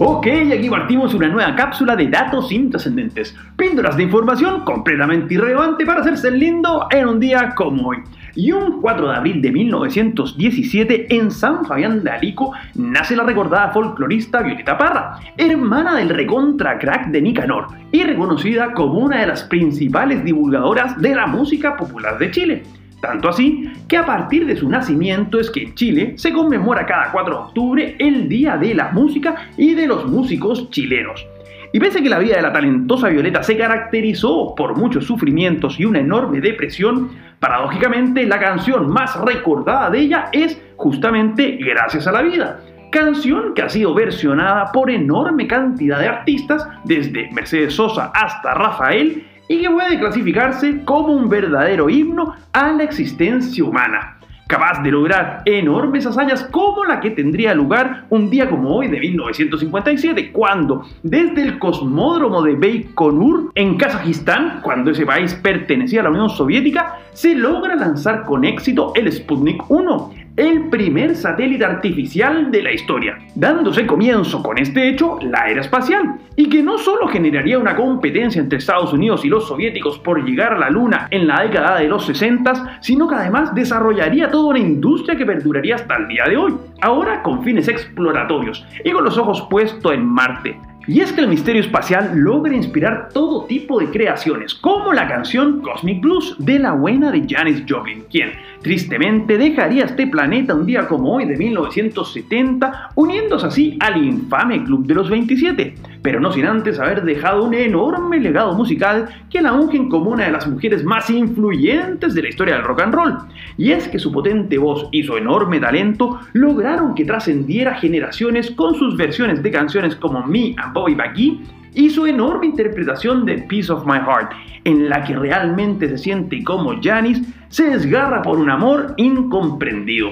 Ok, 0.00 0.28
aquí 0.52 0.70
partimos 0.70 1.12
una 1.12 1.26
nueva 1.26 1.56
cápsula 1.56 1.96
de 1.96 2.06
datos 2.06 2.52
intrascendentes, 2.52 3.34
píldoras 3.56 3.96
de 3.96 4.04
información 4.04 4.60
completamente 4.60 5.34
irrelevante 5.34 5.84
para 5.84 6.02
hacerse 6.02 6.30
lindo 6.30 6.86
en 6.92 7.08
un 7.08 7.18
día 7.18 7.52
como 7.56 7.88
hoy. 7.88 7.96
Y 8.36 8.52
un 8.52 8.80
4 8.80 9.08
de 9.08 9.16
abril 9.16 9.42
de 9.42 9.50
1917, 9.50 11.16
en 11.16 11.32
San 11.32 11.64
Fabián 11.64 12.04
de 12.04 12.12
Alico, 12.12 12.52
nace 12.76 13.16
la 13.16 13.24
recordada 13.24 13.72
folclorista 13.72 14.40
Violeta 14.40 14.78
Parra, 14.78 15.18
hermana 15.36 15.96
del 15.96 16.10
recontra 16.10 16.78
crack 16.78 17.08
de 17.08 17.20
Nicanor 17.20 17.66
y 17.90 18.04
reconocida 18.04 18.72
como 18.74 19.00
una 19.00 19.18
de 19.22 19.26
las 19.26 19.42
principales 19.42 20.22
divulgadoras 20.22 20.96
de 21.02 21.12
la 21.16 21.26
música 21.26 21.76
popular 21.76 22.18
de 22.18 22.30
Chile. 22.30 22.62
Tanto 23.00 23.28
así 23.28 23.72
que 23.86 23.96
a 23.96 24.04
partir 24.04 24.44
de 24.46 24.56
su 24.56 24.68
nacimiento 24.68 25.38
es 25.38 25.50
que 25.50 25.62
en 25.62 25.74
Chile 25.74 26.14
se 26.16 26.32
conmemora 26.32 26.86
cada 26.86 27.12
4 27.12 27.34
de 27.34 27.40
octubre 27.40 27.96
el 27.98 28.28
Día 28.28 28.56
de 28.56 28.74
la 28.74 28.90
Música 28.90 29.50
y 29.56 29.74
de 29.74 29.86
los 29.86 30.06
Músicos 30.06 30.70
Chilenos. 30.70 31.24
Y 31.72 31.80
pese 31.80 31.98
a 31.98 32.02
que 32.02 32.08
la 32.08 32.18
vida 32.18 32.36
de 32.36 32.42
la 32.42 32.52
talentosa 32.52 33.08
Violeta 33.08 33.42
se 33.42 33.56
caracterizó 33.56 34.54
por 34.56 34.76
muchos 34.76 35.04
sufrimientos 35.04 35.78
y 35.78 35.84
una 35.84 36.00
enorme 36.00 36.40
depresión, 36.40 37.10
paradójicamente 37.38 38.26
la 38.26 38.40
canción 38.40 38.88
más 38.88 39.20
recordada 39.20 39.90
de 39.90 40.00
ella 40.00 40.28
es 40.32 40.60
justamente 40.76 41.58
Gracias 41.60 42.06
a 42.06 42.12
la 42.12 42.22
Vida, 42.22 42.60
canción 42.90 43.52
que 43.54 43.62
ha 43.62 43.68
sido 43.68 43.92
versionada 43.92 44.72
por 44.72 44.90
enorme 44.90 45.46
cantidad 45.46 46.00
de 46.00 46.08
artistas, 46.08 46.66
desde 46.84 47.30
Mercedes 47.32 47.74
Sosa 47.74 48.10
hasta 48.14 48.54
Rafael, 48.54 49.24
y 49.48 49.60
que 49.60 49.70
puede 49.70 49.98
clasificarse 49.98 50.84
como 50.84 51.08
un 51.08 51.28
verdadero 51.28 51.88
himno 51.88 52.34
a 52.52 52.72
la 52.72 52.84
existencia 52.84 53.64
humana 53.64 54.18
capaz 54.48 54.82
de 54.82 54.90
lograr 54.90 55.42
enormes 55.44 56.06
hazañas 56.06 56.42
como 56.44 56.84
la 56.84 56.98
que 57.00 57.10
tendría 57.10 57.54
lugar 57.54 58.06
un 58.08 58.30
día 58.30 58.48
como 58.48 58.74
hoy 58.74 58.88
de 58.88 58.98
1957, 58.98 60.32
cuando 60.32 60.84
desde 61.02 61.42
el 61.42 61.58
cosmódromo 61.58 62.42
de 62.42 62.56
Baikonur 62.56 63.52
en 63.54 63.76
Kazajistán, 63.76 64.60
cuando 64.62 64.90
ese 64.90 65.04
país 65.04 65.34
pertenecía 65.34 66.00
a 66.00 66.04
la 66.04 66.10
Unión 66.10 66.30
Soviética, 66.30 66.98
se 67.12 67.34
logra 67.34 67.76
lanzar 67.76 68.24
con 68.24 68.44
éxito 68.44 68.92
el 68.96 69.12
Sputnik 69.12 69.70
1, 69.70 70.10
el 70.38 70.68
primer 70.68 71.16
satélite 71.16 71.64
artificial 71.64 72.52
de 72.52 72.62
la 72.62 72.72
historia, 72.72 73.18
dándose 73.34 73.84
comienzo 73.86 74.40
con 74.40 74.56
este 74.56 74.88
hecho 74.88 75.18
la 75.20 75.50
era 75.50 75.62
espacial, 75.62 76.14
y 76.36 76.48
que 76.48 76.62
no 76.62 76.78
solo 76.78 77.08
generaría 77.08 77.58
una 77.58 77.74
competencia 77.74 78.40
entre 78.40 78.58
Estados 78.58 78.92
Unidos 78.92 79.24
y 79.24 79.28
los 79.28 79.48
soviéticos 79.48 79.98
por 79.98 80.24
llegar 80.24 80.52
a 80.52 80.58
la 80.58 80.70
Luna 80.70 81.08
en 81.10 81.26
la 81.26 81.42
década 81.42 81.80
de 81.80 81.88
los 81.88 82.06
60, 82.06 82.78
sino 82.80 83.08
que 83.08 83.16
además 83.16 83.52
desarrollaría 83.52 84.30
toda 84.30 84.50
una 84.50 84.60
industria 84.60 85.16
que 85.16 85.26
perduraría 85.26 85.74
hasta 85.74 85.96
el 85.96 86.06
día 86.06 86.24
de 86.28 86.36
hoy, 86.36 86.54
ahora 86.82 87.20
con 87.24 87.42
fines 87.42 87.66
exploratorios 87.66 88.64
y 88.84 88.92
con 88.92 89.02
los 89.02 89.18
ojos 89.18 89.44
puestos 89.50 89.92
en 89.92 90.06
Marte, 90.06 90.56
y 90.88 91.02
es 91.02 91.12
que 91.12 91.20
el 91.20 91.28
misterio 91.28 91.60
espacial 91.60 92.12
logra 92.14 92.56
inspirar 92.56 93.10
todo 93.12 93.44
tipo 93.44 93.78
de 93.78 93.90
creaciones, 93.90 94.54
como 94.54 94.94
la 94.94 95.06
canción 95.06 95.60
Cosmic 95.60 96.00
Blues 96.00 96.34
de 96.38 96.58
la 96.58 96.72
buena 96.72 97.12
de 97.12 97.26
Janis 97.28 97.62
Joplin, 97.68 98.04
quien 98.10 98.32
tristemente 98.62 99.36
dejaría 99.36 99.84
este 99.84 100.06
planeta 100.06 100.54
un 100.54 100.64
día 100.64 100.88
como 100.88 101.16
hoy 101.16 101.26
de 101.26 101.36
1970, 101.36 102.92
uniéndose 102.94 103.46
así 103.46 103.76
al 103.80 104.02
infame 104.02 104.64
Club 104.64 104.86
de 104.86 104.94
los 104.94 105.10
27, 105.10 105.74
pero 106.02 106.20
no 106.20 106.32
sin 106.32 106.46
antes 106.46 106.78
haber 106.78 107.02
dejado 107.04 107.44
un 107.44 107.54
enorme 107.54 108.18
legado 108.18 108.54
musical 108.54 109.08
que 109.30 109.42
la 109.42 109.52
ungen 109.52 109.88
como 109.88 110.10
una 110.10 110.26
de 110.26 110.32
las 110.32 110.46
mujeres 110.46 110.84
más 110.84 111.10
influyentes 111.10 112.14
de 112.14 112.22
la 112.22 112.28
historia 112.28 112.54
del 112.54 112.64
rock 112.64 112.82
and 112.82 112.94
roll. 112.94 113.18
Y 113.56 113.72
es 113.72 113.88
que 113.88 113.98
su 113.98 114.12
potente 114.12 114.58
voz 114.58 114.88
y 114.92 115.02
su 115.02 115.16
enorme 115.16 115.60
talento 115.60 116.20
lograron 116.32 116.94
que 116.94 117.04
trascendiera 117.04 117.74
generaciones 117.74 118.50
con 118.50 118.74
sus 118.74 118.96
versiones 118.96 119.42
de 119.42 119.50
canciones 119.50 119.96
como 119.96 120.26
Me 120.26 120.54
and 120.56 120.72
Bobby 120.72 120.94
McGee 120.94 121.40
y 121.74 121.90
su 121.90 122.06
enorme 122.06 122.46
interpretación 122.46 123.24
de 123.24 123.38
Piece 123.38 123.72
of 123.72 123.86
My 123.86 123.98
Heart, 123.98 124.32
en 124.64 124.88
la 124.88 125.04
que 125.04 125.14
realmente 125.14 125.88
se 125.88 125.98
siente 125.98 126.42
como 126.42 126.80
Janis 126.82 127.22
se 127.48 127.70
desgarra 127.70 128.22
por 128.22 128.38
un 128.38 128.50
amor 128.50 128.94
incomprendido. 128.96 130.10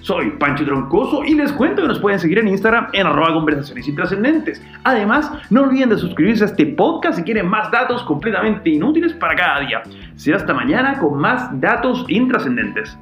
Soy 0.00 0.30
Pancho 0.38 0.64
Troncoso 0.64 1.24
y 1.24 1.34
les 1.34 1.52
cuento 1.52 1.82
que 1.82 1.88
nos 1.88 1.98
pueden 1.98 2.18
seguir 2.18 2.38
en 2.38 2.48
Instagram 2.48 2.88
en 2.92 3.06
arroba 3.06 3.34
conversaciones 3.34 3.88
intrascendentes. 3.88 4.62
Además, 4.84 5.30
no 5.50 5.62
olviden 5.62 5.90
de 5.90 5.98
suscribirse 5.98 6.44
a 6.44 6.46
este 6.46 6.66
podcast 6.66 7.18
si 7.18 7.24
quieren 7.24 7.48
más 7.48 7.70
datos 7.70 8.02
completamente 8.04 8.70
inútiles 8.70 9.12
para 9.14 9.34
cada 9.34 9.60
día. 9.60 9.82
Será 10.16 10.36
hasta 10.36 10.54
mañana 10.54 10.98
con 10.98 11.18
más 11.18 11.48
datos 11.60 12.04
intrascendentes. 12.08 12.96